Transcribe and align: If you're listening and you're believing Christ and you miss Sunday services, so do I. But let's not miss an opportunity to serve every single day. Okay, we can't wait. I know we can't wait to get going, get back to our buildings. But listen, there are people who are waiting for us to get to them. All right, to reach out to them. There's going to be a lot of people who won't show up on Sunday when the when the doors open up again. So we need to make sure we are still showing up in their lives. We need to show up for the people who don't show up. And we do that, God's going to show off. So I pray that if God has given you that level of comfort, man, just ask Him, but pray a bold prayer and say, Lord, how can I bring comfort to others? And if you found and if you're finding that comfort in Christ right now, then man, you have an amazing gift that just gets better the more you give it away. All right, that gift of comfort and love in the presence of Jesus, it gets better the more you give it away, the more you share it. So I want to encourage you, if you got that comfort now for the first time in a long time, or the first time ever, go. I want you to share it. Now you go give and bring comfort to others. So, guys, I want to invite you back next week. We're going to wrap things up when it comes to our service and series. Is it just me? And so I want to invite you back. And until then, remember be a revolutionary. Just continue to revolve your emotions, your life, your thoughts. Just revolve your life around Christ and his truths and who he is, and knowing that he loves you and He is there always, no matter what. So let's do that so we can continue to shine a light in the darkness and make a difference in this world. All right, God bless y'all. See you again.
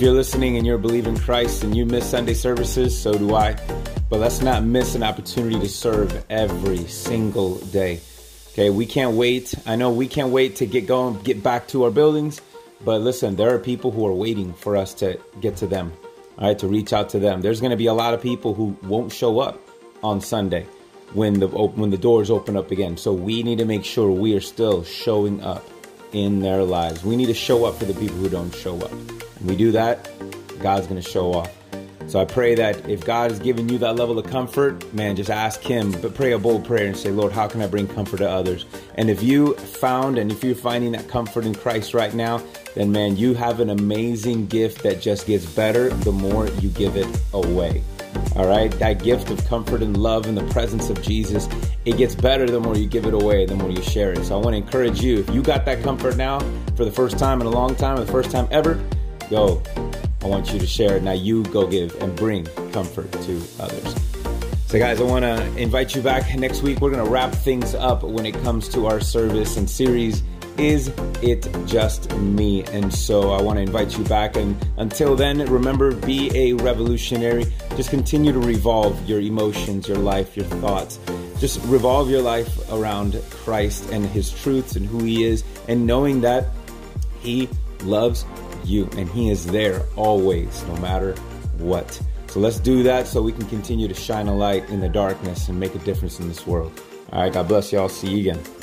If 0.00 0.04
you're 0.04 0.14
listening 0.14 0.56
and 0.56 0.66
you're 0.66 0.78
believing 0.78 1.14
Christ 1.14 1.62
and 1.62 1.76
you 1.76 1.84
miss 1.84 2.08
Sunday 2.08 2.32
services, 2.32 2.98
so 2.98 3.12
do 3.12 3.34
I. 3.34 3.54
But 4.08 4.20
let's 4.20 4.40
not 4.40 4.64
miss 4.64 4.94
an 4.94 5.02
opportunity 5.02 5.60
to 5.60 5.68
serve 5.68 6.24
every 6.30 6.86
single 6.86 7.56
day. 7.66 8.00
Okay, 8.52 8.70
we 8.70 8.86
can't 8.86 9.14
wait. 9.14 9.54
I 9.66 9.76
know 9.76 9.90
we 9.90 10.08
can't 10.08 10.30
wait 10.30 10.56
to 10.56 10.66
get 10.66 10.86
going, 10.86 11.20
get 11.20 11.42
back 11.42 11.68
to 11.68 11.84
our 11.84 11.90
buildings. 11.90 12.40
But 12.82 13.02
listen, 13.02 13.36
there 13.36 13.54
are 13.54 13.58
people 13.58 13.90
who 13.90 14.06
are 14.06 14.14
waiting 14.14 14.54
for 14.54 14.74
us 14.74 14.94
to 14.94 15.20
get 15.42 15.56
to 15.56 15.66
them. 15.66 15.92
All 16.38 16.48
right, 16.48 16.58
to 16.60 16.66
reach 16.66 16.94
out 16.94 17.10
to 17.10 17.18
them. 17.18 17.42
There's 17.42 17.60
going 17.60 17.72
to 17.72 17.76
be 17.76 17.84
a 17.84 17.92
lot 17.92 18.14
of 18.14 18.22
people 18.22 18.54
who 18.54 18.74
won't 18.82 19.12
show 19.12 19.38
up 19.40 19.60
on 20.02 20.22
Sunday 20.22 20.66
when 21.12 21.40
the 21.40 21.48
when 21.48 21.90
the 21.90 21.98
doors 21.98 22.30
open 22.30 22.56
up 22.56 22.70
again. 22.70 22.96
So 22.96 23.12
we 23.12 23.42
need 23.42 23.58
to 23.58 23.66
make 23.66 23.84
sure 23.84 24.10
we 24.10 24.34
are 24.34 24.40
still 24.40 24.82
showing 24.82 25.42
up 25.42 25.62
in 26.12 26.40
their 26.40 26.62
lives. 26.64 27.04
We 27.04 27.16
need 27.16 27.26
to 27.26 27.34
show 27.34 27.64
up 27.64 27.76
for 27.76 27.84
the 27.84 27.94
people 27.94 28.16
who 28.16 28.28
don't 28.28 28.54
show 28.54 28.76
up. 28.78 28.92
And 28.92 29.48
we 29.48 29.56
do 29.56 29.72
that, 29.72 30.10
God's 30.60 30.86
going 30.86 31.00
to 31.00 31.08
show 31.08 31.32
off. 31.32 31.50
So 32.10 32.18
I 32.18 32.24
pray 32.24 32.56
that 32.56 32.88
if 32.88 33.04
God 33.04 33.30
has 33.30 33.38
given 33.38 33.68
you 33.68 33.78
that 33.78 33.94
level 33.94 34.18
of 34.18 34.26
comfort, 34.26 34.92
man, 34.92 35.14
just 35.14 35.30
ask 35.30 35.60
Him, 35.60 35.92
but 36.02 36.12
pray 36.12 36.32
a 36.32 36.38
bold 36.40 36.64
prayer 36.64 36.86
and 36.86 36.96
say, 36.96 37.10
Lord, 37.10 37.30
how 37.30 37.46
can 37.46 37.62
I 37.62 37.68
bring 37.68 37.86
comfort 37.86 38.16
to 38.16 38.28
others? 38.28 38.66
And 38.96 39.08
if 39.08 39.22
you 39.22 39.54
found 39.54 40.18
and 40.18 40.32
if 40.32 40.42
you're 40.42 40.56
finding 40.56 40.90
that 40.92 41.06
comfort 41.06 41.46
in 41.46 41.54
Christ 41.54 41.94
right 41.94 42.12
now, 42.12 42.42
then 42.74 42.90
man, 42.90 43.16
you 43.16 43.34
have 43.34 43.60
an 43.60 43.70
amazing 43.70 44.48
gift 44.48 44.82
that 44.82 45.00
just 45.00 45.28
gets 45.28 45.46
better 45.46 45.90
the 45.90 46.10
more 46.10 46.48
you 46.48 46.70
give 46.70 46.96
it 46.96 47.06
away. 47.32 47.84
All 48.36 48.46
right, 48.46 48.70
that 48.78 49.02
gift 49.02 49.30
of 49.30 49.44
comfort 49.46 49.82
and 49.82 49.96
love 49.96 50.26
in 50.26 50.34
the 50.34 50.46
presence 50.48 50.88
of 50.88 51.02
Jesus, 51.02 51.48
it 51.84 51.96
gets 51.96 52.14
better 52.14 52.46
the 52.46 52.60
more 52.60 52.76
you 52.76 52.86
give 52.86 53.06
it 53.06 53.14
away, 53.14 53.44
the 53.44 53.56
more 53.56 53.70
you 53.70 53.82
share 53.82 54.12
it. 54.12 54.24
So 54.24 54.38
I 54.38 54.42
want 54.42 54.54
to 54.54 54.58
encourage 54.58 55.02
you, 55.02 55.18
if 55.18 55.30
you 55.30 55.42
got 55.42 55.64
that 55.64 55.82
comfort 55.82 56.16
now 56.16 56.38
for 56.76 56.84
the 56.84 56.92
first 56.92 57.18
time 57.18 57.40
in 57.40 57.46
a 57.46 57.50
long 57.50 57.74
time, 57.74 57.98
or 57.98 58.04
the 58.04 58.12
first 58.12 58.30
time 58.30 58.46
ever, 58.50 58.82
go. 59.28 59.62
I 60.22 60.26
want 60.26 60.52
you 60.52 60.58
to 60.58 60.66
share 60.66 60.96
it. 60.96 61.02
Now 61.02 61.12
you 61.12 61.44
go 61.44 61.66
give 61.66 61.94
and 62.02 62.14
bring 62.14 62.44
comfort 62.72 63.10
to 63.12 63.42
others. 63.58 63.94
So, 64.66 64.78
guys, 64.78 65.00
I 65.00 65.04
want 65.04 65.24
to 65.24 65.56
invite 65.56 65.96
you 65.96 66.02
back 66.02 66.32
next 66.36 66.62
week. 66.62 66.80
We're 66.80 66.90
going 66.90 67.04
to 67.04 67.10
wrap 67.10 67.32
things 67.32 67.74
up 67.74 68.04
when 68.04 68.24
it 68.24 68.34
comes 68.42 68.68
to 68.68 68.86
our 68.86 69.00
service 69.00 69.56
and 69.56 69.68
series. 69.68 70.22
Is 70.60 70.92
it 71.22 71.48
just 71.66 72.14
me? 72.16 72.64
And 72.64 72.92
so 72.92 73.32
I 73.32 73.40
want 73.40 73.56
to 73.56 73.62
invite 73.62 73.96
you 73.96 74.04
back. 74.04 74.36
And 74.36 74.56
until 74.76 75.16
then, 75.16 75.38
remember 75.50 75.94
be 75.94 76.30
a 76.36 76.52
revolutionary. 76.62 77.46
Just 77.76 77.90
continue 77.90 78.32
to 78.32 78.38
revolve 78.38 79.08
your 79.08 79.20
emotions, 79.20 79.88
your 79.88 79.98
life, 79.98 80.36
your 80.36 80.46
thoughts. 80.46 81.00
Just 81.38 81.64
revolve 81.64 82.10
your 82.10 82.22
life 82.22 82.70
around 82.70 83.20
Christ 83.30 83.90
and 83.90 84.04
his 84.06 84.30
truths 84.30 84.76
and 84.76 84.86
who 84.86 85.02
he 85.02 85.24
is, 85.24 85.42
and 85.66 85.86
knowing 85.86 86.20
that 86.20 86.48
he 87.20 87.48
loves 87.82 88.24
you 88.64 88.88
and 88.96 89.08
He 89.08 89.30
is 89.30 89.46
there 89.46 89.82
always, 89.96 90.62
no 90.64 90.76
matter 90.76 91.14
what. 91.58 92.00
So 92.28 92.40
let's 92.40 92.60
do 92.60 92.82
that 92.84 93.06
so 93.06 93.22
we 93.22 93.32
can 93.32 93.46
continue 93.46 93.88
to 93.88 93.94
shine 93.94 94.28
a 94.28 94.34
light 94.34 94.68
in 94.70 94.80
the 94.80 94.88
darkness 94.88 95.48
and 95.48 95.58
make 95.58 95.74
a 95.74 95.78
difference 95.78 96.20
in 96.20 96.28
this 96.28 96.46
world. 96.46 96.80
All 97.12 97.22
right, 97.22 97.32
God 97.32 97.48
bless 97.48 97.72
y'all. 97.72 97.88
See 97.88 98.08
you 98.08 98.30
again. 98.30 98.59